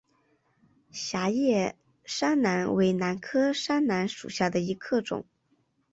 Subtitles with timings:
[0.89, 5.27] 狭叶山兰为兰科山兰属下的一个种。